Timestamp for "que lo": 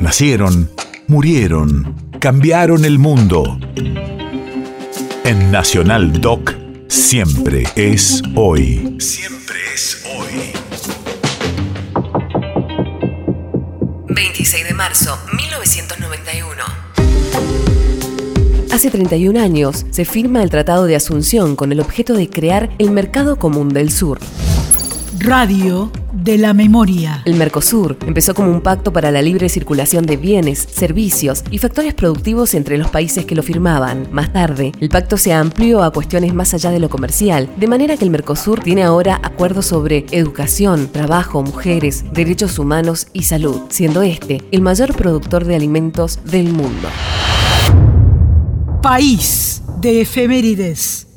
33.24-33.42